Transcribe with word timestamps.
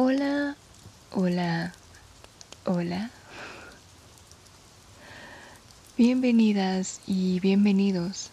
Hola, 0.00 0.54
hola, 1.10 1.72
hola. 2.64 3.10
Bienvenidas 5.96 7.00
y 7.04 7.40
bienvenidos 7.40 8.30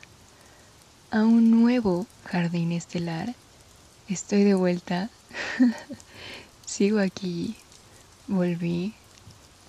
a 1.09 1.23
un 1.23 1.49
nuevo 1.49 2.05
jardín 2.23 2.71
estelar. 2.71 3.33
Estoy 4.07 4.43
de 4.43 4.53
vuelta. 4.53 5.09
Sigo 6.67 6.99
aquí. 6.99 7.55
Volví. 8.27 8.93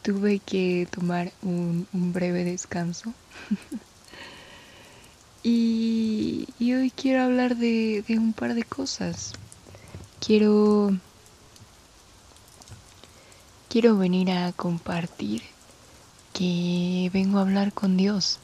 Tuve 0.03 0.39
que 0.41 0.87
tomar 0.91 1.33
un, 1.41 1.89
breve 1.95 2.45
descanso. 2.45 3.15
y, 5.43 6.47
hoy 6.61 6.93
quiero 6.95 7.23
hablar 7.23 7.57
de 7.57 8.05
un 8.11 8.35
par 8.35 8.53
de 8.53 8.65
cosas. 8.65 9.33
Quiero 10.21 10.93
quiero 13.77 13.99
venir 13.99 14.31
a 14.31 14.53
compartir 14.53 15.43
que 16.33 17.11
vengo 17.13 17.37
a 17.37 17.43
hablar 17.43 17.75
con 17.75 17.99
Dios. 17.99 18.39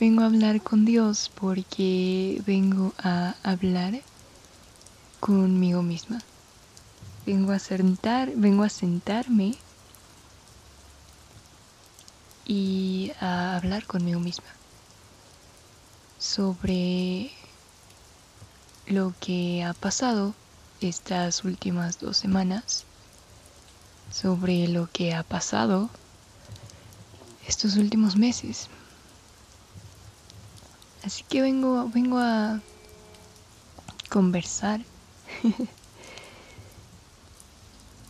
Vengo 0.00 0.22
a 0.22 0.26
hablar 0.26 0.60
con 0.60 0.84
Dios 0.84 1.30
porque 1.36 2.42
vengo 2.44 2.92
a 2.98 3.36
hablar 3.44 4.00
conmigo 5.20 5.80
misma. 5.80 6.18
Vengo 7.24 7.52
a 7.52 7.60
sentar, 7.60 8.32
vengo 8.34 8.64
a 8.64 8.68
sentarme 8.68 9.54
y 12.44 13.12
a 13.20 13.54
hablar 13.54 13.86
conmigo 13.86 14.18
misma 14.18 14.48
sobre 16.18 17.30
lo 18.88 19.14
que 19.20 19.62
ha 19.62 19.72
pasado 19.72 20.34
estas 20.80 21.44
últimas 21.44 22.00
dos 22.00 22.16
semanas 22.16 22.86
sobre 24.10 24.68
lo 24.68 24.88
que 24.90 25.14
ha 25.14 25.22
pasado 25.22 25.88
estos 27.46 27.76
últimos 27.76 28.16
meses. 28.16 28.68
Así 31.04 31.22
que 31.24 31.40
vengo, 31.40 31.88
vengo 31.88 32.18
a 32.18 32.60
conversar 34.10 34.80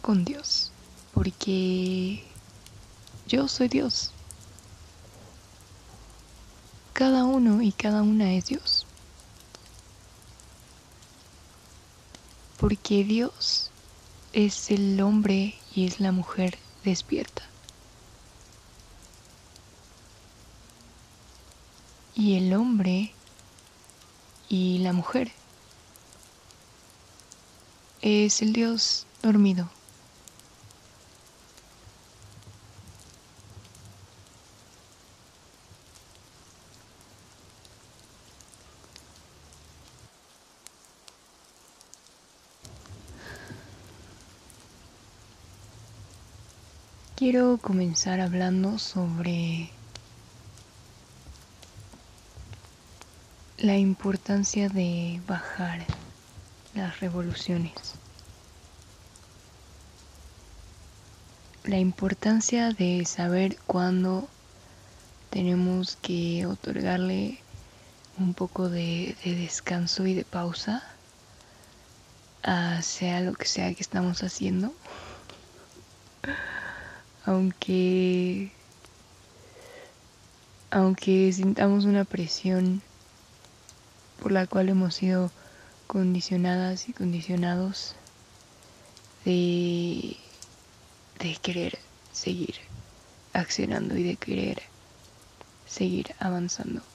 con 0.02 0.24
Dios, 0.24 0.72
porque 1.14 2.24
yo 3.28 3.46
soy 3.46 3.68
Dios. 3.68 4.10
Cada 6.92 7.24
uno 7.24 7.62
y 7.62 7.72
cada 7.72 8.02
una 8.02 8.32
es 8.34 8.46
Dios. 8.46 8.86
Porque 12.58 13.04
Dios 13.04 13.70
es 14.32 14.70
el 14.70 15.00
hombre 15.00 15.59
y 15.74 15.86
es 15.86 16.00
la 16.00 16.12
mujer 16.12 16.58
despierta. 16.84 17.42
Y 22.14 22.36
el 22.36 22.52
hombre 22.54 23.12
y 24.48 24.78
la 24.78 24.92
mujer 24.92 25.30
es 28.02 28.42
el 28.42 28.52
Dios 28.52 29.06
dormido. 29.22 29.70
Quiero 47.20 47.58
comenzar 47.58 48.18
hablando 48.18 48.78
sobre 48.78 49.68
la 53.58 53.76
importancia 53.76 54.70
de 54.70 55.20
bajar 55.26 55.84
las 56.74 56.98
revoluciones. 57.00 57.74
La 61.64 61.76
importancia 61.76 62.70
de 62.70 63.04
saber 63.04 63.58
cuándo 63.66 64.26
tenemos 65.28 65.96
que 65.96 66.46
otorgarle 66.46 67.38
un 68.16 68.32
poco 68.32 68.70
de, 68.70 69.14
descanso 69.24 70.06
y 70.06 70.14
de 70.14 70.24
pausa 70.24 70.82
a 72.42 72.80
sea 72.80 73.20
lo 73.20 73.34
que 73.34 73.44
sea 73.44 73.74
que 73.74 73.82
estamos 73.82 74.22
haciendo 74.22 74.72
aunque 77.24 78.52
aunque 80.70 81.32
sintamos 81.32 81.84
una 81.84 82.04
presión 82.04 82.80
por 84.22 84.32
la 84.32 84.46
cual 84.46 84.68
hemos 84.68 84.94
sido 84.94 85.30
condicionadas 85.86 86.88
y 86.88 86.92
condicionados 86.92 87.96
de, 89.24 90.16
de 91.18 91.36
querer 91.42 91.78
seguir 92.12 92.54
accionando 93.32 93.96
y 93.96 94.04
de 94.04 94.16
querer 94.16 94.62
seguir 95.66 96.14
avanzando. 96.18 96.80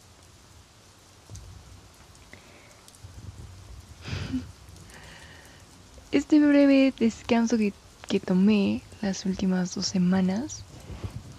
Este 6.11 6.39
breve 6.39 6.93
descanso 6.97 7.57
que, 7.57 7.73
que 8.07 8.21
tomé 8.21 8.81
las 9.05 9.25
últimas 9.27 9.75
dos 9.75 9.85
semanas. 9.85 10.65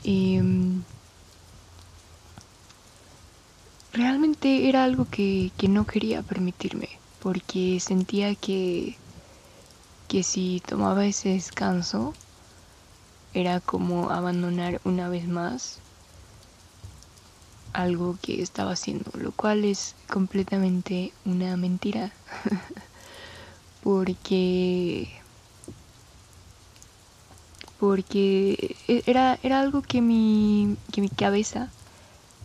Em, 0.04 0.84
realmente 3.92 4.68
era 4.68 4.84
algo 4.84 5.06
que, 5.06 5.50
que, 5.58 5.68
no 5.68 5.84
quería 5.84 6.22
permitirme, 6.22 6.88
porque 7.18 7.80
sentía 7.80 8.36
que, 8.36 8.96
que 10.06 10.22
si 10.22 10.62
tomaba 10.64 11.06
ese 11.06 11.30
descanso, 11.30 12.14
era 13.34 13.60
como 13.60 14.10
abandonar 14.10 14.80
una 14.84 15.08
vez 15.08 15.26
más 15.26 15.80
algo 17.72 18.16
que 18.22 18.42
estaba 18.42 18.72
haciendo, 18.72 19.10
lo 19.18 19.32
cual 19.32 19.64
es 19.64 19.96
completamente 20.08 21.12
una 21.24 21.56
mentira, 21.56 22.12
porque 23.82 25.25
porque 27.78 28.76
e, 28.88 29.02
era, 29.06 29.38
era 29.42 29.60
algo 29.60 29.82
que 29.82 30.00
mi, 30.00 30.76
que 30.92 31.00
mi 31.00 31.08
cabeza 31.08 31.68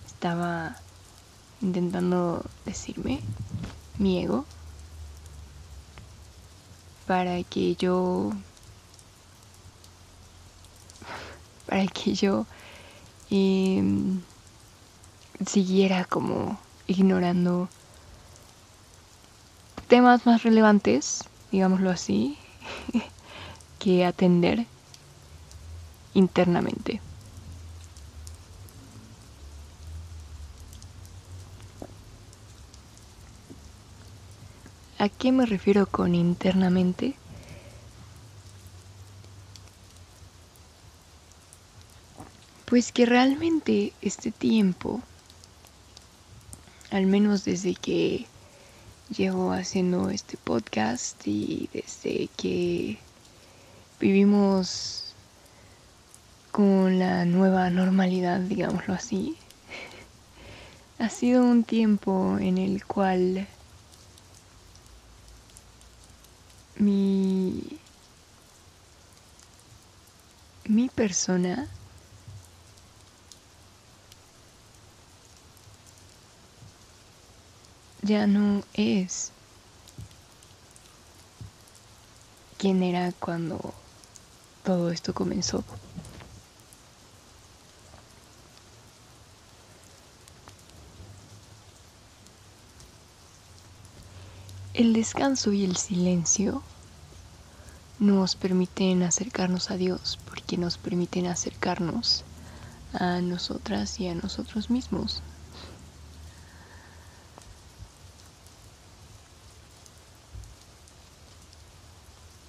estaba 0.06 0.75
intentando 1.62 2.44
decirme, 2.66 3.22
mi 3.98 4.22
ego, 4.24 4.45
para 7.07 7.44
que 7.44 7.75
yo, 7.75 8.31
para 11.68 11.86
que 11.88 12.13
yo 12.13 12.45
em, 13.30 14.22
siguiera 15.45 16.06
como 16.06 16.60
ignorando 16.88 17.69
temas 19.88 20.25
más 20.25 20.44
relevantes, 20.44 21.24
digámoslo 21.51 21.89
así, 21.89 22.38
que 23.80 24.06
atender 24.06 24.66
internamente. 26.13 27.01
¿A 35.01 35.09
qué 35.09 35.31
me 35.31 35.47
refiero 35.47 35.87
con 35.87 36.13
internamente? 36.13 37.15
Pues 42.65 42.91
que 42.91 43.07
realmente 43.07 43.93
este 44.01 44.31
tiempo, 44.31 45.01
al 46.91 47.07
menos 47.07 47.45
desde 47.45 47.73
que 47.73 48.27
llevo 49.09 49.51
haciendo 49.53 50.11
este 50.11 50.37
podcast 50.37 51.27
y 51.27 51.67
desde 51.73 52.29
que 52.37 52.99
vivimos 53.99 55.10
con 56.51 57.00
la 57.00 57.25
nueva 57.25 57.69
normalidad, 57.69 58.39
digámoslo 58.39 58.94
así. 58.94 59.38
Ha 61.00 61.09
sido 61.09 61.44
un 61.44 61.63
tiempo 61.63 62.38
en 62.39 62.57
el 62.57 62.86
cual 62.86 63.48
mi, 66.75 67.80
mi 70.65 70.89
persona 70.89 71.68
ya 78.01 78.27
no 78.27 78.63
es 78.74 79.31
quién 82.57 82.83
era 82.83 83.12
cuando 83.13 83.74
todo 84.63 84.92
esto 84.92 85.13
comenzó. 85.13 85.63
El 94.73 94.94
descanso 94.94 95.51
y 95.51 95.65
el 95.65 95.75
silencio 95.75 96.63
nos 98.00 98.38
permiten 98.38 99.03
acercarnos 99.03 99.69
a 99.69 99.75
Dios 99.75 100.18
porque 100.25 100.57
nos 100.57 100.77
permiten 100.77 101.27
acercarnos 101.27 102.23
a 102.94 103.19
nosotras 103.19 104.00
y 104.00 104.07
a 104.07 104.15
nosotros 104.15 104.69
mismos. 104.69 105.21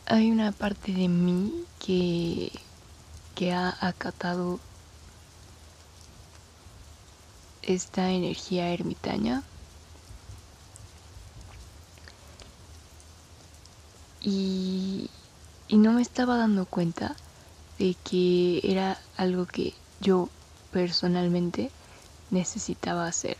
Hay 0.07 0.31
una 0.31 0.53
parte 0.53 0.93
de 0.93 1.09
mí 1.09 1.53
que, 1.85 2.53
que 3.35 3.53
ha 3.53 3.77
acatado 3.81 4.61
esta 7.63 8.13
energía 8.13 8.69
ermitaña 8.69 9.43
y 14.25 15.09
no 15.71 15.93
me 15.93 16.03
estaba 16.03 16.37
dando 16.37 16.67
cuenta 16.67 17.17
de 17.79 17.97
que 18.05 18.61
era 18.63 18.99
algo 19.17 19.47
que 19.47 19.75
yo 20.01 20.29
personalmente 20.71 21.71
necesitaba 22.31 23.07
hacer 23.07 23.37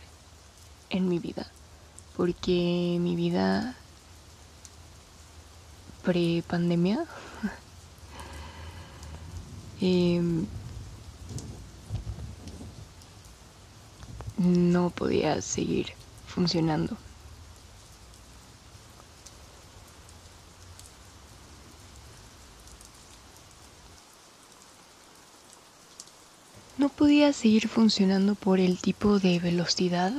en 0.89 1.09
mi 1.09 1.19
vida. 1.19 1.47
Porque 2.15 2.97
mi 2.99 3.15
vida 3.15 3.75
pre-pandemia 6.03 7.05
em, 9.81 10.45
no 14.37 14.89
podía 14.91 15.41
seguir 15.41 15.87
funcionando. 16.27 16.97
Podía 27.03 27.33
seguir 27.33 27.67
funcionando 27.67 28.33
por 28.33 28.61
el 28.61 28.79
tipo 28.79 29.19
de 29.19 29.37
velocidad 29.37 30.13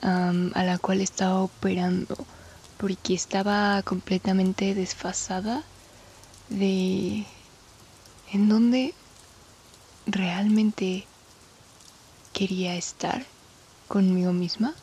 a 0.00 0.64
la 0.64 0.78
cual 0.78 1.02
estaba 1.02 1.42
operando, 1.42 2.16
porque 2.78 3.12
estaba 3.12 3.82
completamente 3.82 4.74
desfasada 4.74 5.64
de 6.48 7.26
en 8.32 8.48
dónde 8.48 8.94
realmente 10.06 11.04
quería 12.32 12.74
estar 12.74 13.26
conmigo 13.86 14.32
misma. 14.32 14.74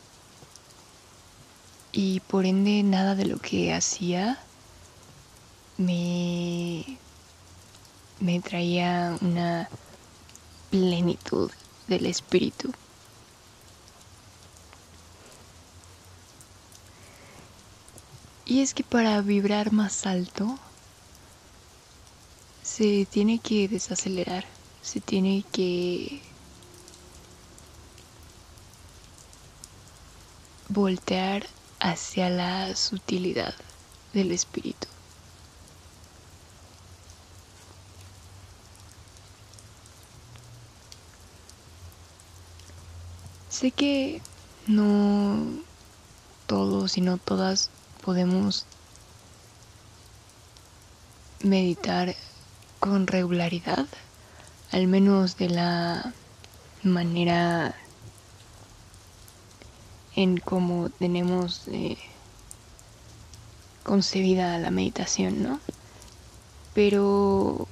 Y 1.90 2.20
por 2.20 2.46
ende 2.46 2.84
nada 2.84 3.16
de 3.16 3.26
lo 3.26 3.38
que 3.38 3.74
hacía 3.74 4.38
me 5.76 6.98
me 8.20 8.38
traía 8.40 9.18
una 9.20 9.68
plenitud 10.70 11.50
del 11.88 12.06
espíritu. 12.06 12.72
Y 18.44 18.60
es 18.60 18.74
que 18.74 18.84
para 18.84 19.20
vibrar 19.22 19.72
más 19.72 20.06
alto 20.06 20.58
se 22.62 23.06
tiene 23.10 23.38
que 23.38 23.68
desacelerar, 23.68 24.44
se 24.82 25.00
tiene 25.00 25.44
que 25.50 26.22
voltear 30.68 31.46
hacia 31.80 32.30
la 32.30 32.74
sutilidad 32.76 33.54
del 34.12 34.30
espíritu. 34.30 34.86
Sé 43.56 43.70
que 43.70 44.20
no 44.66 45.38
todos 46.46 46.98
y 46.98 47.00
no 47.00 47.16
todas 47.16 47.70
podemos 48.04 48.66
meditar 51.42 52.14
con 52.80 53.06
regularidad, 53.06 53.86
al 54.72 54.88
menos 54.88 55.38
de 55.38 55.48
la 55.48 56.12
manera 56.82 57.74
en 60.16 60.36
cómo 60.36 60.90
tenemos 60.90 61.62
eh, 61.68 61.96
concebida 63.84 64.58
la 64.58 64.70
meditación, 64.70 65.42
¿no? 65.42 65.60
Pero, 66.74 67.66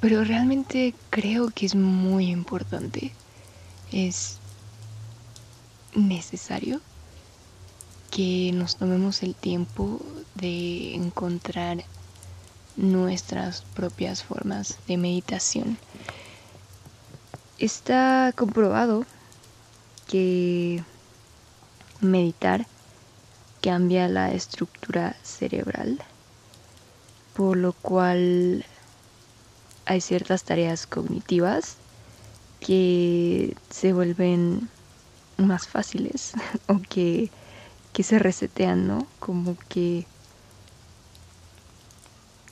pero 0.00 0.24
realmente 0.24 0.94
creo 1.10 1.50
que 1.50 1.66
es 1.66 1.74
muy 1.74 2.30
importante 2.30 3.12
es 3.94 4.38
necesario 5.94 6.80
que 8.10 8.50
nos 8.52 8.74
tomemos 8.74 9.22
el 9.22 9.36
tiempo 9.36 10.00
de 10.34 10.96
encontrar 10.96 11.84
nuestras 12.76 13.62
propias 13.62 14.24
formas 14.24 14.78
de 14.88 14.96
meditación. 14.96 15.78
Está 17.58 18.32
comprobado 18.36 19.06
que 20.08 20.82
meditar 22.00 22.66
cambia 23.62 24.08
la 24.08 24.32
estructura 24.32 25.14
cerebral, 25.22 26.02
por 27.34 27.56
lo 27.56 27.72
cual 27.72 28.64
hay 29.86 30.00
ciertas 30.00 30.42
tareas 30.42 30.88
cognitivas 30.88 31.76
que 32.64 33.54
se 33.68 33.92
vuelven 33.92 34.70
más 35.36 35.68
fáciles 35.68 36.32
o 36.66 36.80
que, 36.80 37.30
se 38.02 38.18
resetean, 38.18 38.88
¿no? 38.88 39.06
Como 39.20 39.56
que 39.68 40.06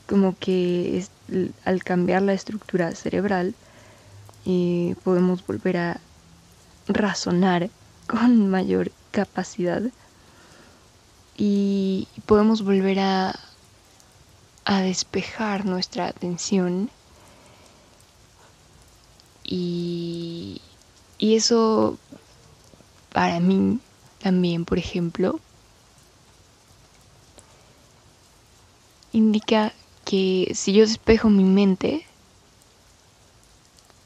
como 0.07 0.37
que 0.38 1.07
al 1.64 1.83
cambiar 1.83 2.21
la 2.21 2.35
estructura 2.35 2.95
cerebral 2.95 3.54
eh, 4.45 4.95
podemos 5.02 5.47
volver 5.47 5.78
a 5.78 6.00
razonar 6.87 7.71
con 8.07 8.50
mayor 8.50 8.92
capacidad 9.12 9.83
y 11.38 12.07
podemos 12.26 12.62
volver 12.62 13.00
a, 13.00 13.35
a 14.66 14.81
despejar 14.83 15.64
nuestra 15.64 16.09
atención 16.09 16.90
y, 19.52 20.61
eso 21.18 21.99
para 23.12 23.38
mí 23.38 23.78
también, 24.18 24.64
por 24.64 24.78
ejemplo, 24.78 25.40
indica 29.12 29.75
que 30.06 30.50
si 30.54 30.73
yo 30.73 30.80
despejo 30.87 31.28
mi 31.28 31.44
mente, 31.44 32.06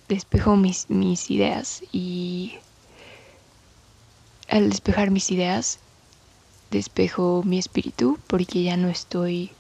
despejo 0.09 0.57
mis, 0.57 0.91
ideas 1.31 1.83
y 1.93 2.55
al 4.49 4.69
despejar 4.69 5.11
mis 5.11 5.31
ideas, 5.31 5.79
despejo 6.73 7.43
mi 7.45 7.59
espíritu 7.59 8.19
porque 8.27 8.65
ya 8.65 8.77
no 8.77 8.89
estoy 8.89 9.53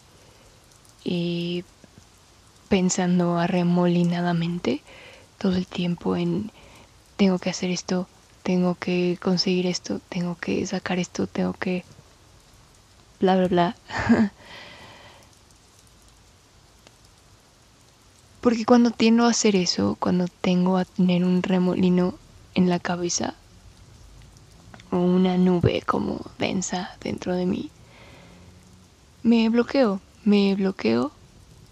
eh, 1.04 1.62
pensando 2.68 3.38
arremolinadamente 3.38 4.82
todo 5.38 5.54
el 5.56 5.66
tiempo 5.66 6.16
en 6.16 6.50
tengo 7.16 7.38
que 7.38 7.50
hacer 7.50 7.70
esto, 7.70 8.08
tengo 8.42 8.74
que 8.74 9.18
conseguir 9.20 9.66
esto, 9.66 10.00
tengo 10.08 10.36
que 10.36 10.66
sacar 10.66 10.98
esto, 10.98 11.26
tengo 11.26 11.52
que 11.54 11.84
bla 13.20 13.36
bla 13.36 13.48
bla. 13.48 13.76
Porque 18.40 18.64
cuando 18.64 18.90
tiendo 18.92 19.24
a 19.24 19.30
hacer 19.30 19.56
eso, 19.56 19.96
cuando 19.98 20.26
tengo 20.28 20.76
a 20.76 20.84
tener 20.84 21.24
un 21.24 21.42
remolino 21.42 22.14
en 22.54 22.68
la 22.68 22.78
cabeza 22.78 23.34
o 24.92 24.98
una 24.98 25.36
nube 25.36 25.82
como 25.84 26.20
densa 26.38 26.90
dentro 27.00 27.34
de 27.34 27.46
mí, 27.46 27.72
me 29.22 29.48
bloqueo, 29.48 30.00
me 30.24 30.54
bloqueo 30.54 31.10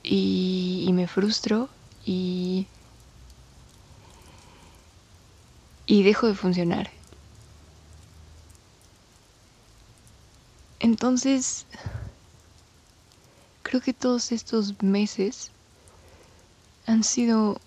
y, 0.02 0.84
y 0.88 0.92
me 0.92 1.06
frustro 1.06 1.68
y 2.04 2.66
y 5.86 6.02
dejo 6.02 6.26
de 6.26 6.34
funcionar. 6.34 6.90
Entonces, 10.80 11.66
creo 13.62 13.80
que 13.80 13.92
todos 13.92 14.32
estos 14.32 14.82
meses 14.82 15.50
han 16.86 17.04
sido 17.04 17.60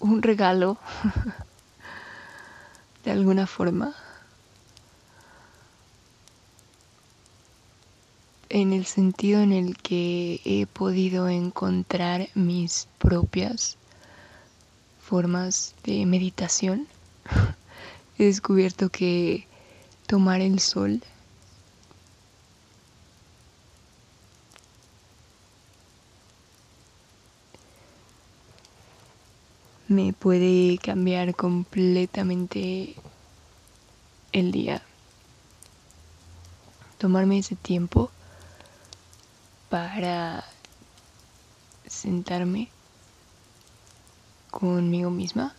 un 0.00 0.22
regalo 0.22 0.78
de 3.04 3.10
alguna 3.10 3.46
forma. 3.46 3.94
En 8.48 8.72
el 8.72 8.86
sentido 8.86 9.40
en 9.40 9.52
el 9.52 9.76
que 9.76 10.40
he 10.44 10.66
podido 10.66 11.28
encontrar 11.28 12.28
mis 12.34 12.88
propias 12.98 13.76
formas 15.06 15.74
de 15.84 16.04
meditación. 16.04 16.88
he 18.18 18.24
descubierto 18.24 18.88
que 18.90 19.46
tomar 20.08 20.40
el 20.40 20.58
sol 20.58 21.00
me 29.86 30.12
puede 30.12 30.78
cambiar 30.78 31.36
completamente 31.36 32.96
el 34.32 34.50
día. 34.50 34.82
Tomarme 36.98 37.38
ese 37.38 37.54
tiempo 37.54 38.10
para 39.68 40.44
sentarme 41.86 42.70
conmigo 44.58 45.10
misma 45.10 45.54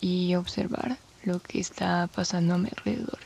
y 0.00 0.34
observar 0.34 0.98
lo 1.22 1.38
que 1.38 1.60
está 1.60 2.08
pasando 2.08 2.54
a 2.54 2.58
mi 2.58 2.68
alrededor, 2.68 3.20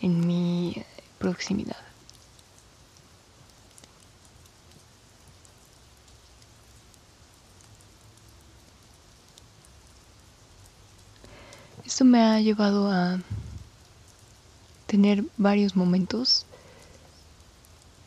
en 0.00 0.26
mi 0.26 0.82
proximidad. 1.18 1.76
Esto 11.84 12.06
me 12.06 12.22
ha 12.22 12.40
llevado 12.40 12.90
a 12.90 13.18
tener 14.86 15.24
varios 15.36 15.76
momentos 15.76 16.46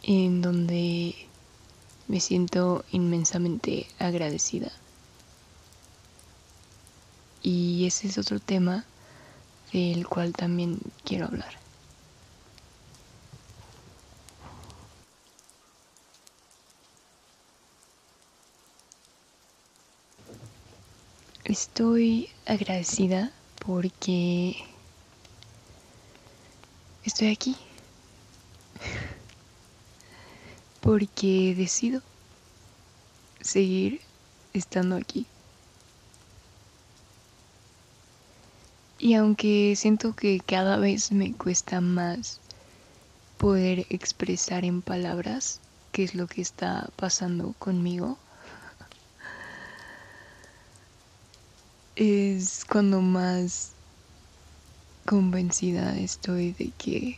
en 0.02 0.42
donde 0.42 1.28
me 2.08 2.20
siento 2.20 2.84
inmensamente 2.92 3.86
agradecida. 4.00 4.72
Y 7.44 7.86
ese 7.86 8.08
es 8.08 8.18
otro 8.18 8.40
tema 8.40 8.86
del 9.74 10.08
cual 10.08 10.34
también 10.34 10.80
quiero 11.04 11.26
hablar. 11.26 11.60
Estoy 21.44 22.30
agradecida 22.46 23.32
porque 23.66 24.56
estoy 27.04 27.30
aquí. 27.30 27.56
Porque 30.82 31.54
decido 31.56 32.02
seguir 33.42 34.02
estando 34.54 34.96
aquí. 34.96 35.26
Y 39.04 39.16
aunque 39.16 39.76
siento 39.76 40.16
que 40.16 40.40
cada 40.40 40.78
vez 40.78 41.12
me 41.12 41.34
cuesta 41.34 41.82
más 41.82 42.40
poder 43.40 43.88
expresar 43.90 44.64
en 44.64 44.84
palabras 44.84 45.60
qué 45.92 46.04
es 46.04 46.14
lo 46.14 46.28
que 46.28 46.44
está 46.44 46.88
pasando 46.98 47.56
conmigo, 47.58 48.20
es 51.96 52.64
cuando 52.64 53.02
más 53.02 53.72
convencida 55.08 55.98
estoy 55.98 56.52
de 56.52 56.70
que 56.78 57.18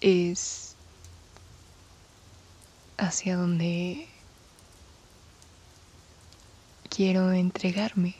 es 0.00 0.74
hacia 2.96 3.36
donde 3.36 4.08
quiero 6.90 7.30
entregarme 7.30 8.16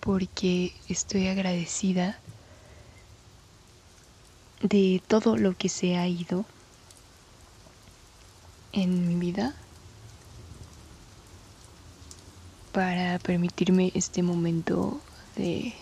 porque 0.00 0.72
estoy 0.88 1.28
agradecida 1.28 2.20
de 4.62 5.02
todo 5.06 5.36
lo 5.36 5.54
que 5.54 5.68
se 5.68 5.96
ha 5.96 6.06
ido 6.08 6.44
en 8.72 9.08
mi 9.08 9.16
vida 9.16 9.54
para 12.72 13.18
permitirme 13.18 13.90
este 13.94 14.22
momento 14.22 15.00
de 15.36 15.74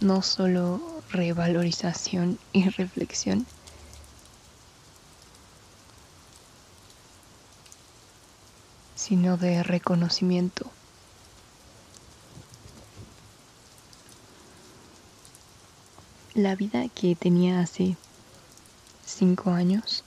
no 0.00 0.22
solo 0.22 0.80
revalorización 1.10 2.38
y 2.52 2.68
reflexión, 2.70 3.46
sino 9.10 9.36
de 9.36 9.64
reconocimiento. 9.64 10.70
La 16.34 16.54
vida 16.54 16.88
que 16.90 17.16
tenía 17.16 17.58
hace 17.58 17.96
cinco 19.04 19.50
años 19.50 20.04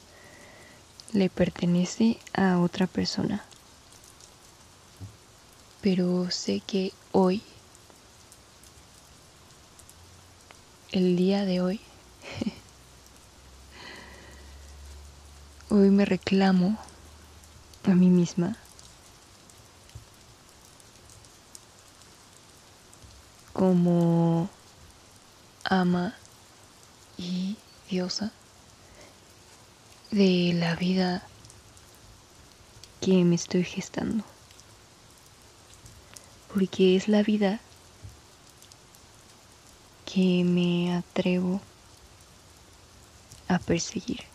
le 1.12 1.29
pertenece 1.29 2.17
a 2.33 2.60
otra 2.60 2.88
persona. 2.88 3.43
Pero 5.81 6.31
sé 6.31 6.62
que 6.62 6.93
hoy, 7.12 7.43
el 10.93 11.17
día 11.17 11.43
de 11.43 11.60
hoy, 11.60 11.81
hoy 15.69 15.89
me 15.89 16.05
reclamo 16.05 16.77
a 17.83 17.95
mí 17.95 18.07
misma 18.07 18.57
como 23.63 24.50
ama 25.63 26.13
y 27.17 27.55
diosa 27.89 28.34
de 30.12 30.51
la 30.53 30.75
vida 30.75 31.25
que 33.00 33.24
me 33.24 33.36
estoy 33.36 33.63
gestando. 33.63 34.25
Porque 36.53 36.98
es 36.98 37.08
la 37.08 37.24
vida 37.24 37.62
que 40.13 40.43
me 40.43 40.93
atrevo 40.93 41.62
a 43.48 43.60
perseguir. 43.60 44.25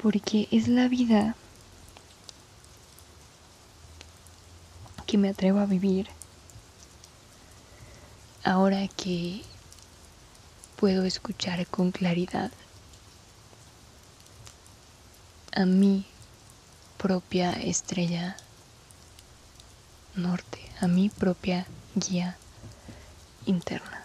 Porque 0.00 0.46
es 0.52 0.68
la 0.68 0.86
vida 0.86 1.34
que 5.12 5.18
me 5.18 5.28
atrevo 5.28 5.58
a 5.58 5.66
vivir 5.66 6.08
ahora 8.44 8.88
que 8.88 9.42
puedo 10.76 11.04
escuchar 11.04 11.66
con 11.66 11.90
claridad 11.90 12.50
a 15.54 15.66
mi 15.66 16.06
propia 16.96 17.52
estrella 17.52 18.38
norte, 20.14 20.60
a 20.80 20.86
mi 20.86 21.10
propia 21.10 21.66
guía 21.94 22.38
interna. 23.44 24.02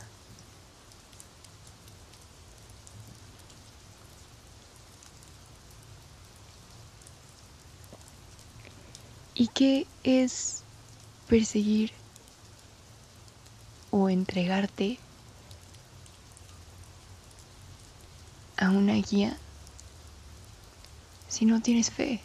¿Y 9.36 9.48
qué 9.48 9.88
es 10.04 10.66
perseguir 11.28 11.92
o 13.92 14.10
entregarte 14.10 14.98
a 18.58 18.70
una 18.70 18.94
guía 18.94 19.38
si 21.28 21.46
no 21.46 21.62
tienes 21.62 21.92
fe? 21.92 22.22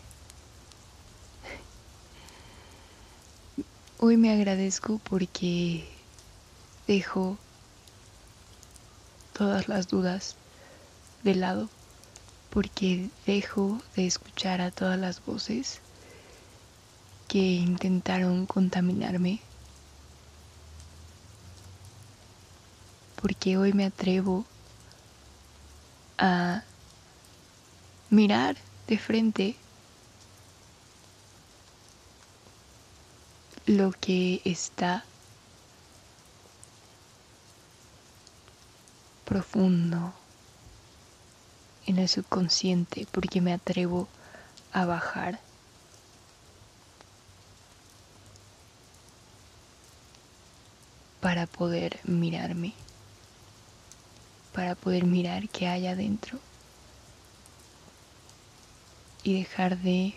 Hoy 3.99 4.17
me 4.17 4.33
agradezco 4.33 4.99
porque 4.99 5.89
dejo 6.87 7.39
todas 9.33 9.69
las 9.69 9.89
dudas 9.89 10.37
de 11.23 11.35
lado, 11.37 11.69
porque 12.51 13.11
dejo 13.27 13.81
de 13.95 14.07
escuchar 14.07 14.61
a 14.61 14.71
todas 14.71 14.99
las 14.99 15.25
voces 15.25 15.81
que 17.33 17.39
intentaron 17.39 18.45
contaminarme 18.45 19.41
porque 23.23 23.57
hoy 23.57 23.73
me 23.73 23.87
atrevo 23.87 24.45
a 26.19 26.63
mirar 28.11 28.59
de 28.87 28.99
frente 28.99 29.57
lo 33.65 33.93
que 33.93 34.43
está 34.45 35.03
profundo 39.25 40.13
en 41.87 41.97
el 41.97 42.11
subconsciente 42.11 43.07
porque 43.11 43.41
me 43.41 43.55
atrevo 43.55 44.07
a 44.75 44.85
bajar 44.85 45.41
para 51.23 51.47
poder 51.47 52.01
mirarme, 52.03 52.75
para 54.53 54.75
poder 54.75 55.07
mirar 55.07 55.49
qué 55.49 55.69
hay 55.69 55.87
adentro 55.87 56.41
y 59.23 59.39
dejar 59.39 59.79
de 59.79 60.15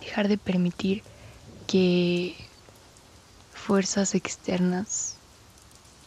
dejar 0.00 0.28
de 0.28 0.38
permitir 0.38 1.02
que 1.66 2.36
fuerzas 3.52 4.14
externas 4.14 5.16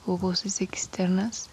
o 0.08 0.18
voces 0.18 0.62
externas 0.62 1.50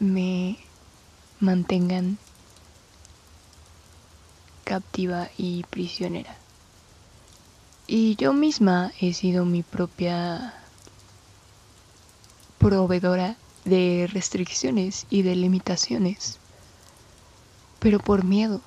me 0.00 0.58
mantengan 1.40 2.18
captiva 4.64 5.28
y 5.36 5.64
prisionera. 5.64 6.36
Y 7.86 8.16
yo 8.16 8.32
misma 8.32 8.92
he 9.00 9.14
sido 9.14 9.44
mi 9.44 9.62
propia 9.62 10.54
proveedora 12.58 13.36
de 13.64 14.08
restricciones 14.12 15.06
y 15.08 15.22
de 15.22 15.36
limitaciones, 15.36 16.38
pero 17.78 17.98
por 17.98 18.24
miedo. 18.24 18.60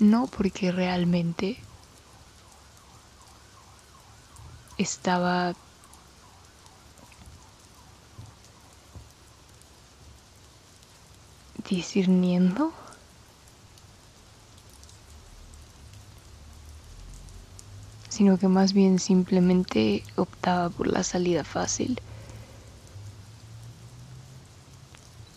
No 0.00 0.26
porque 0.26 0.72
realmente 0.72 1.56
estaba 4.76 5.54
discerniendo 11.68 12.72
sino 18.14 18.38
que 18.38 18.46
más 18.46 18.72
bien 18.74 19.00
simplemente 19.00 20.04
optaba 20.14 20.70
por 20.70 20.86
la 20.86 21.02
salida 21.02 21.42
fácil. 21.42 22.00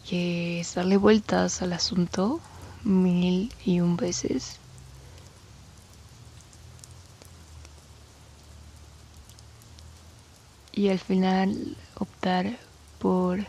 Que 0.07 0.59
es 0.59 0.75
darle 0.75 0.97
vueltas 0.97 1.63
al 1.63 1.73
asunto 1.73 2.39
mil 2.83 3.51
y 3.65 3.79
un 3.79 3.97
veces. 3.97 4.59
Y 10.71 10.89
al 10.89 10.99
final 10.99 11.75
optar 11.95 12.59
por 12.99 13.39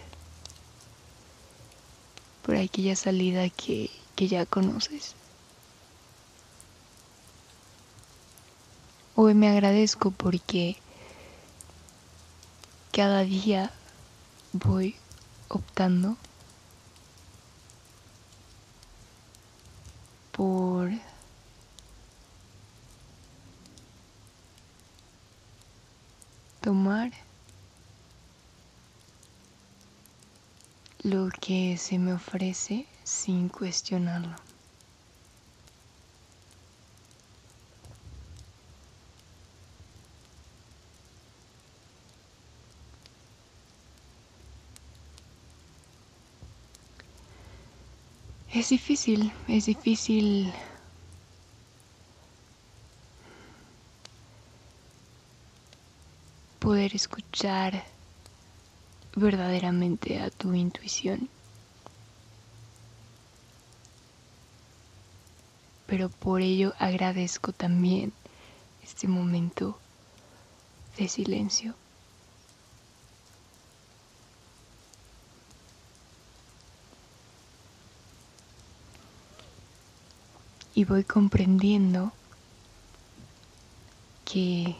por 2.48 2.56
aquella 2.56 2.96
salida 2.96 3.50
que, 3.50 3.90
que 4.16 4.26
ya 4.26 4.46
conoces. 4.46 5.14
Hoy 9.14 9.34
me 9.34 9.50
agradezco 9.50 10.12
porque 10.12 10.78
cada 12.90 13.20
día 13.20 13.70
voy 14.54 14.96
optando 15.48 16.16
por 20.32 20.90
tomar 26.62 27.12
lo 31.28 31.34
que 31.40 31.76
se 31.76 31.98
me 31.98 32.14
ofrece 32.14 32.86
sin 33.04 33.50
cuestionarlo. 33.50 34.34
Es 48.54 48.70
difícil, 48.70 49.30
es 49.48 49.66
difícil 49.66 50.50
poder 56.58 56.96
escuchar 56.96 57.97
verdaderamente 59.18 60.20
a 60.20 60.30
tu 60.30 60.54
intuición. 60.54 61.28
Pero 65.86 66.08
por 66.08 66.40
ello 66.40 66.74
agradezco 66.78 67.52
también 67.52 68.12
este 68.82 69.08
momento 69.08 69.78
de 70.98 71.08
silencio. 71.08 71.74
y 80.78 80.84
voy 80.84 81.02
comprendiendo 81.02 82.12
que, 84.24 84.76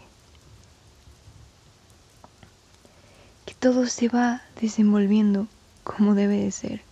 que 3.49 3.55
todo 3.55 3.87
se 3.87 4.11
va 4.11 4.43
desenvolviendo 4.61 5.49
como 5.83 6.15
debe 6.15 6.37
de 6.37 6.53
ser. 6.53 6.83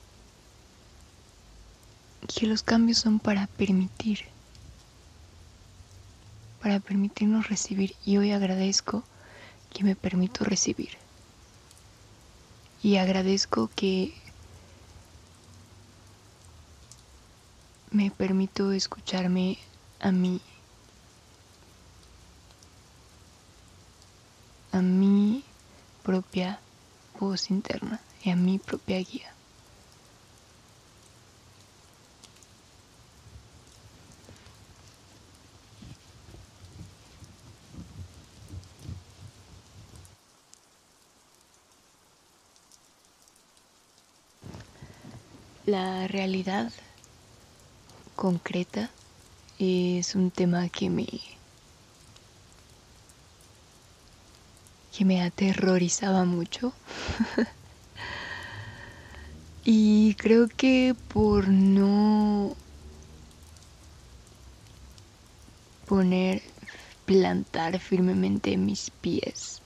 Que 2.27 2.47
los 2.47 2.63
cambios 2.63 2.97
son 2.97 3.19
para 3.19 3.47
permitir, 3.47 4.21
para 6.63 6.81
permitirnos 6.81 7.51
recibir. 7.51 7.95
Y 8.07 8.17
hoy 8.17 8.33
agradezco 8.33 9.05
que 9.71 9.85
me 9.85 9.97
permito 9.97 10.45
recibir. 10.45 10.97
Y 12.83 12.97
agradezco 12.97 13.69
que 13.77 14.15
me 17.91 18.11
permito 18.11 18.73
escucharme 18.73 19.59
a 20.01 20.11
mí, 20.11 20.41
a 24.73 24.81
mi 24.81 25.45
propia 26.07 26.61
voz 27.19 27.51
interna 27.51 28.01
y 28.23 28.31
a 28.31 28.37
mi 28.37 28.61
propia 28.61 28.99
guía. 29.01 29.35
La 45.65 46.07
realidad 46.07 46.71
concreta 48.15 48.91
es 49.59 50.15
un 50.15 50.31
tema 50.31 50.69
que 50.69 50.89
me 50.89 51.09
que 54.97 55.05
me 55.05 55.23
aterrorizaba 55.23 56.25
mucho. 56.25 56.73
Y 59.69 60.15
creo 60.15 60.47
que 60.47 60.95
por 61.13 61.49
no 61.49 62.55
poner 65.89 66.41
plantar 67.05 67.81
firmemente 67.81 68.57
mis 68.57 68.91
pies 68.91 69.61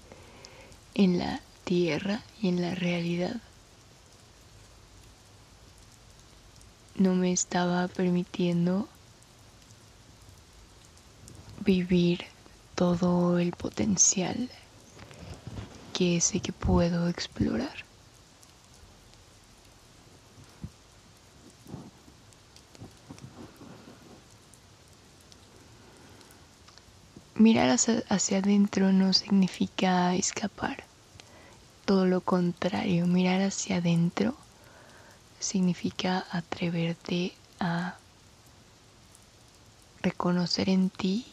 en 0.94 1.18
la 1.18 1.42
tierra 1.64 2.22
y 2.40 2.48
en 2.48 2.62
la 2.62 2.74
realidad 2.74 3.36
no 6.96 7.14
me 7.14 7.30
estaba 7.30 7.86
permitiendo 7.88 8.88
vivir 11.62 12.24
todo 12.74 13.38
el 13.38 13.52
potencial 13.52 14.48
que 16.00 16.18
sé 16.22 16.40
que 16.40 16.54
puedo 16.54 17.08
explorar. 17.08 17.84
Mirar 27.34 27.68
hacia, 27.68 28.38
adentro 28.38 28.92
no 28.92 29.12
significa 29.12 30.14
escapar. 30.14 30.84
Todo 31.84 32.06
lo 32.06 32.22
contrario, 32.22 33.06
mirar 33.06 33.42
hacia 33.42 33.76
adentro 33.76 34.34
significa 35.38 36.24
atreverte 36.32 37.34
a 37.58 37.98
reconocer 40.00 40.70
en 40.70 40.88
ti 40.88 41.26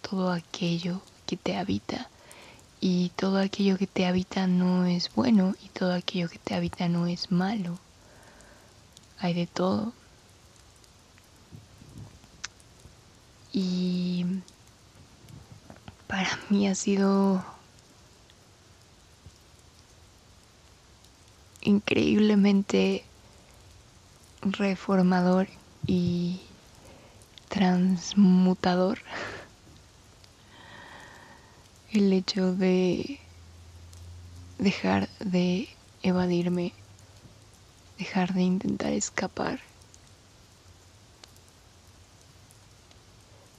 todo 0.00 0.32
aquello 0.32 1.02
que 1.26 1.36
te 1.36 1.58
habita 1.58 2.08
y 2.80 3.10
todo 3.16 3.38
aquello 3.38 3.78
que 3.78 3.86
te 3.86 4.06
habita 4.06 4.46
no 4.46 4.84
es 4.86 5.12
bueno 5.14 5.54
y 5.62 5.68
todo 5.70 5.92
aquello 5.94 6.28
que 6.28 6.38
te 6.38 6.54
habita 6.54 6.88
no 6.88 7.06
es 7.06 7.30
malo. 7.30 7.78
Hay 9.18 9.34
de 9.34 9.46
todo. 9.46 9.94
Y 13.52 14.26
para 16.06 16.38
mí 16.50 16.68
ha 16.68 16.74
sido 16.74 17.44
increíblemente 21.62 23.04
reformador 24.42 25.48
y 25.86 26.40
transmutador 27.48 28.98
el 31.96 32.12
hecho 32.12 32.54
de 32.54 33.18
dejar 34.58 35.08
de 35.20 35.66
evadirme, 36.02 36.74
dejar 37.98 38.34
de 38.34 38.42
intentar 38.42 38.92
escapar. 38.92 39.60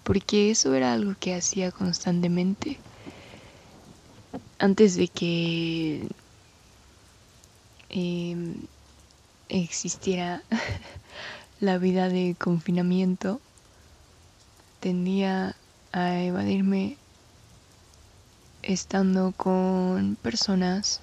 Porque 0.03 0.51
eso 0.51 0.73
era 0.75 0.93
algo 0.93 1.15
que 1.19 1.33
hacía 1.33 1.71
constantemente. 1.71 2.77
Antes 4.59 4.95
de 4.95 5.07
que 5.07 6.07
em, 7.89 8.53
existiera 9.49 10.43
la 11.59 11.79
vida 11.79 12.07
de 12.07 12.35
confinamiento, 12.39 13.41
tendía 14.79 15.55
a 15.91 16.21
evadirme 16.21 16.97
estando 18.67 19.31
con 19.31 20.17
personas, 20.17 20.99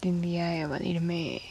tendía 0.00 0.46
a 0.46 0.56
evadirme 0.56 1.42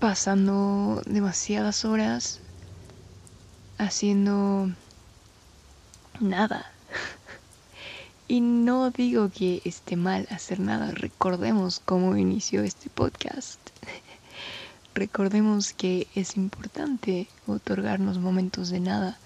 pasando 0.00 1.00
demasiadas 1.06 1.84
horas 1.84 2.40
haciendo 3.78 4.70
nada. 6.18 6.66
Y 8.26 8.40
no 8.40 8.92
digo 8.92 9.28
que 9.28 9.60
esté 9.64 9.96
mal 9.96 10.28
hacer 10.30 10.60
nada, 10.60 10.92
recordemos 10.92 11.80
cómo 11.84 12.16
inició 12.16 12.62
este 12.62 12.88
podcast. 12.88 13.69
Recordemos 14.94 15.72
que 15.72 16.06
es 16.14 16.36
importante 16.36 17.28
otorgarnos 17.46 18.18
momentos 18.18 18.70
de 18.70 18.80
nada 18.80 19.18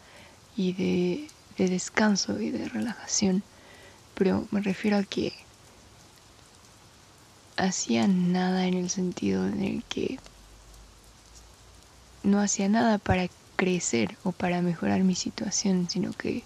y 0.56 0.72
de, 0.72 1.28
de 1.58 1.68
descanso 1.68 2.40
y 2.40 2.50
de 2.50 2.68
relajación, 2.68 3.42
pero 4.14 4.46
me 4.50 4.60
refiero 4.60 4.98
a 4.98 5.04
que 5.04 5.32
hacía 7.56 8.06
nada 8.06 8.66
en 8.66 8.74
el 8.74 8.90
sentido 8.90 9.46
en 9.46 9.62
el 9.62 9.84
que 9.84 10.18
no 12.22 12.40
hacía 12.40 12.68
nada 12.68 12.98
para 12.98 13.28
crecer 13.56 14.16
o 14.24 14.32
para 14.32 14.62
mejorar 14.62 15.02
mi 15.02 15.14
situación, 15.14 15.88
sino 15.88 16.12
que 16.12 16.42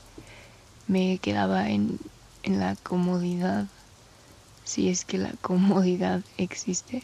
me 0.86 1.18
quedaba 1.18 1.70
en 1.70 1.98
la 2.44 2.76
comodidad, 2.76 3.66
si 4.64 4.88
es 4.88 5.04
que 5.04 5.18
la 5.18 5.32
comodidad 5.40 6.22
existe. 6.36 7.02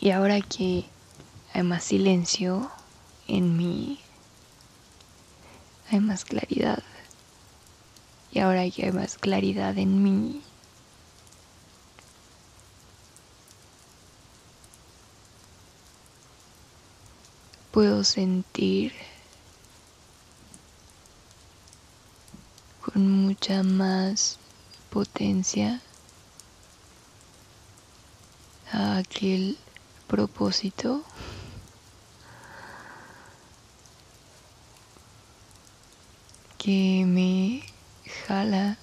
Y 0.00 0.12
ahora 0.12 0.40
que 0.40 0.86
hay 1.52 1.62
más 1.62 1.84
silencio 1.84 2.70
en 3.28 3.58
mí, 3.58 4.00
hay 5.90 6.00
más 6.00 6.24
claridad. 6.24 6.82
Y 8.32 8.38
ahora 8.38 8.70
que 8.70 8.86
hay 8.86 8.92
más 8.92 9.18
claridad 9.18 9.76
en 9.76 10.02
mí, 10.02 10.42
puedo 17.70 18.02
sentir 18.02 18.94
con 22.80 23.26
mucha 23.26 23.62
más 23.62 24.38
potencia 24.88 25.82
aquel 28.72 29.58
propósito 30.10 31.04
que 36.58 37.04
me 37.06 37.62
jala 38.26 38.76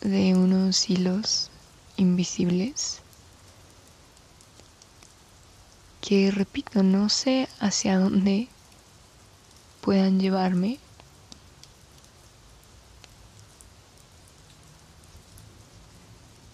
de 0.00 0.34
unos 0.34 0.88
hilos 0.88 1.50
invisibles 1.98 3.02
que 6.00 6.30
repito, 6.30 6.82
no 6.82 7.10
sé 7.10 7.46
hacia 7.60 7.98
dónde 7.98 8.48
puedan 9.82 10.20
llevarme. 10.20 10.78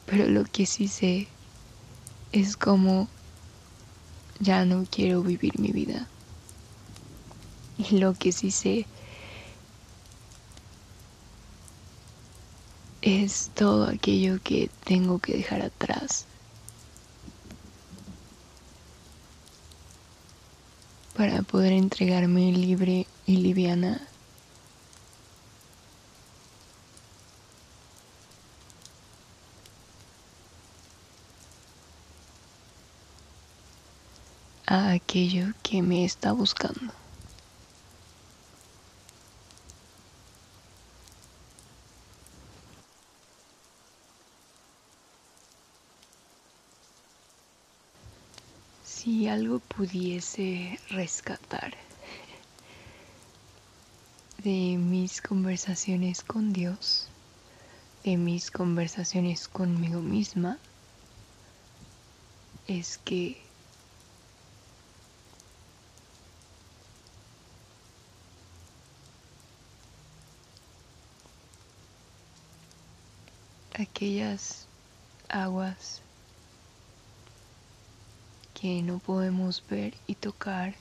Pero 0.07 0.29
lo 0.29 0.43
que 0.43 0.67
sí 0.67 0.89
sé 0.89 1.29
es 2.33 2.57
como 2.57 3.09
ya 4.41 4.65
no 4.65 4.87
quiero 4.91 5.23
vivir 5.23 5.59
mi 5.59 5.73
vida. 5.73 6.07
Y 7.79 7.99
lo 7.99 8.15
que 8.15 8.33
sí 8.33 8.51
sé 8.51 8.87
es 13.03 13.51
todo 13.55 13.87
aquello 13.87 14.39
que 14.43 14.71
tengo 14.85 15.19
que 15.19 15.35
dejar 15.35 15.63
atrás. 15.63 16.27
para 21.21 21.43
poder 21.43 21.75
entregarme 21.75 22.51
libre 22.51 23.07
y 23.27 23.37
liviana. 23.37 24.01
a 34.71 35.00
aquello 35.11 35.53
que 35.65 35.83
me 35.83 36.05
está 36.05 36.31
buscando. 36.31 36.93
Si 48.85 49.27
algo 49.27 49.59
pudiese 49.59 50.79
rescatar 50.91 51.75
de 54.39 54.77
mis 54.79 55.21
conversaciones 55.21 56.23
con 56.23 56.53
Dios, 56.53 57.09
de 58.05 58.17
mis 58.17 58.53
conversaciones 58.53 59.49
conmigo 59.49 60.01
misma, 60.03 60.57
es 62.69 62.99
que 62.99 63.50
aquellas 73.81 74.67
aguas 75.29 76.03
que 78.55 78.83
no 78.83 78.99
podemos 78.99 79.63
ver 79.69 79.95
y 80.07 80.15
tocar 80.15 80.75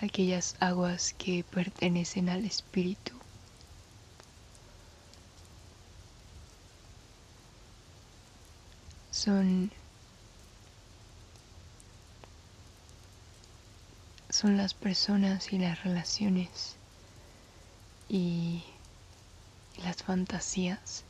aquellas 0.00 0.56
aguas 0.60 1.14
que 1.14 1.44
pertenecen 1.44 2.28
al 2.28 2.44
Espíritu. 2.44 3.20
son 9.20 9.70
son 14.30 14.56
las 14.56 14.72
personas 14.72 15.52
y 15.52 15.58
las 15.58 15.84
relaciones 15.84 16.76
y 18.08 18.64
las 19.84 20.02
fantasías 20.02 21.04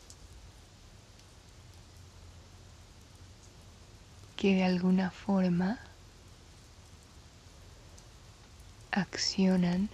que 4.41 4.55
de 4.55 4.65
alguna 4.65 5.11
forma 5.11 5.79
accionan 8.91 9.91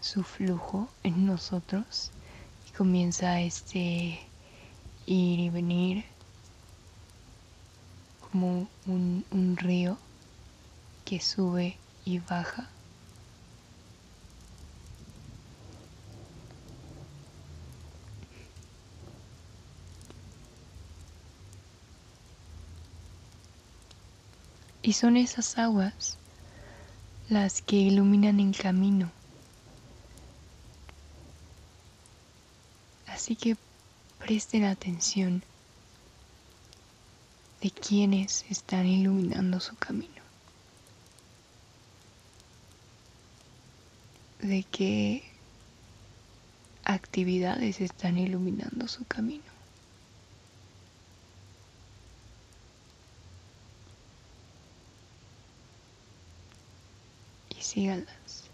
su 0.00 0.22
flujo 0.22 0.88
en 1.02 1.26
nosotros 1.26 2.10
y 2.66 2.72
comienza 2.74 3.38
este 3.42 4.18
ir 5.04 5.40
y 5.40 5.50
venir 5.50 6.06
como 8.30 8.66
un, 8.86 9.26
un 9.30 9.58
río 9.58 9.98
que 11.04 11.20
sube 11.20 11.76
y 12.06 12.18
baja. 12.20 12.66
Y 24.82 24.94
son 24.94 25.16
esas 25.16 25.58
aguas 25.58 26.16
las 27.28 27.62
que 27.62 27.76
iluminan 27.76 28.40
el 28.40 28.56
camino. 28.56 29.10
Así 33.06 33.36
que 33.36 33.56
presten 34.18 34.64
atención 34.64 35.42
de 37.60 37.70
quienes 37.70 38.44
están 38.48 38.86
iluminando 38.86 39.60
su 39.60 39.76
camino. 39.76 40.22
De 44.40 44.64
qué 44.64 45.22
actividades 46.84 47.80
están 47.80 48.16
iluminando 48.16 48.88
su 48.88 49.04
camino. 49.04 49.59
Síganlas. 57.70 58.50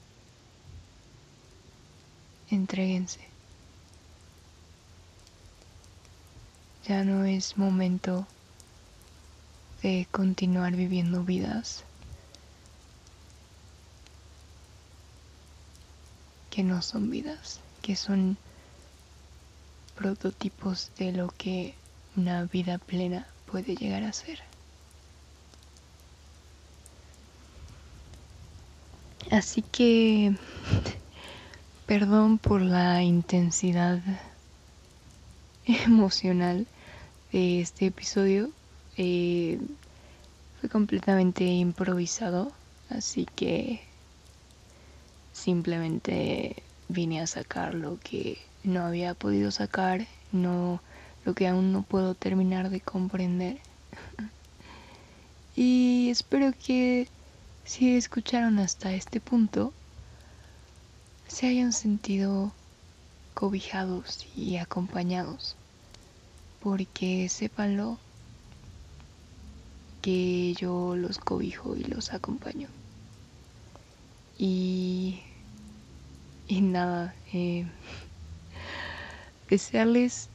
Entréguense. 2.51 3.21
Ya 6.87 7.03
no 7.03 7.25
es 7.25 7.57
momento 7.57 8.27
de 9.83 10.07
continuar 10.11 10.77
viviendo 10.77 11.25
vidas 11.25 11.83
que 16.51 16.63
no 16.63 16.83
son 16.83 17.11
vidas, 17.11 17.61
que 17.83 17.97
son 17.97 18.37
prototipos 19.97 20.91
de 20.99 21.13
lo 21.13 21.29
que 21.29 21.75
una 22.17 22.45
vida 22.45 22.79
plena 22.79 23.27
puede 23.47 23.75
llegar 23.75 24.05
a 24.05 24.13
ser. 24.13 24.56
Así 29.37 29.61
que, 29.61 30.33
perdón 31.85 32.39
por 32.39 32.63
la 32.63 33.03
intensidad 33.03 34.01
emocional 35.67 36.67
de 37.33 37.61
este 37.61 37.85
episodio. 37.85 38.49
Eh, 38.97 39.61
fue 40.59 40.71
completamente 40.71 41.45
improvisado, 41.45 42.51
así 42.89 43.27
que 43.37 43.83
simplemente 45.35 46.63
vine 46.89 47.21
a 47.21 47.27
sacar 47.27 47.75
lo 47.75 48.01
que 48.01 48.39
no 48.65 48.87
había 48.87 49.13
podido 49.13 49.51
sacar, 49.51 50.07
no 50.33 50.81
lo 51.27 51.35
que 51.35 51.47
aún 51.47 51.75
no 51.75 51.83
puedo 51.83 52.15
terminar 52.15 52.71
de 52.71 52.81
comprender. 52.81 53.59
y 55.57 56.09
espero 56.09 56.55
que 56.65 57.09
si 57.67 57.97
escucharon 57.97 58.59
hasta 58.61 58.95
este 58.95 59.21
punto 59.21 59.73
se 61.29 61.49
hayan 61.49 61.73
sentido 61.73 62.53
cobijados 63.35 64.25
y 64.37 64.57
acompañados 64.57 65.57
porque 66.63 67.29
sépanlo 67.29 67.99
que 70.01 70.55
yo 70.55 70.95
los 70.95 71.19
cobijo 71.19 71.75
y 71.75 71.83
los 71.83 72.13
acompaño. 72.13 72.69
Y, 74.39 75.21
y 76.47 76.61
nada, 76.61 77.13
eh, 77.33 77.67
desearles 79.51 80.29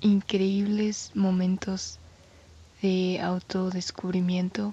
increíbles 0.00 1.10
momentos 1.16 1.98
de 2.86 3.20
autodescubrimiento, 3.20 4.72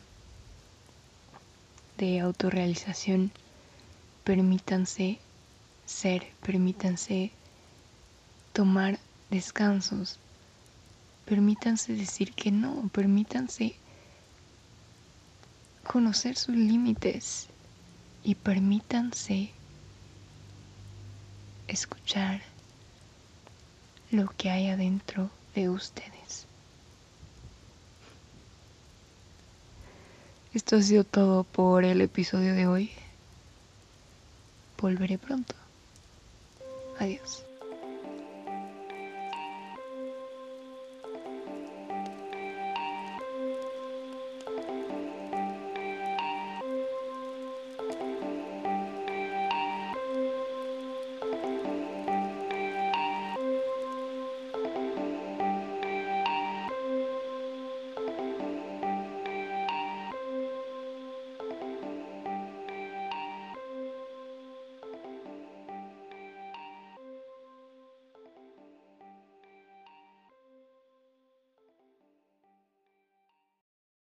de 1.97 2.19
autorrealización. 2.19 3.31
Permítanse 4.23 5.17
ser, 5.87 6.21
permítanse 6.45 7.31
tomar 8.53 8.99
descansos. 9.31 10.19
Permítanse 11.25 11.93
decir 11.93 12.33
que 12.33 12.51
no, 12.51 12.87
permítanse 12.89 13.75
conocer 15.83 16.35
sus 16.37 16.55
límites 16.55 17.47
y 18.23 18.35
permítanse 18.35 19.49
escuchar 21.67 22.43
lo 24.11 24.27
que 24.37 24.51
hay 24.51 24.67
adentro 24.67 25.31
de 25.55 25.69
ustedes. 25.69 26.22
Esto 30.53 30.75
ha 30.75 30.81
sido 30.81 31.03
todo 31.03 31.43
por 31.43 31.83
el 31.83 31.99
episodio 32.01 32.53
de 32.53 32.67
hoy. 32.67 32.91
Volveré 34.79 35.17
pronto. 35.17 35.55
Adiós. 36.99 37.43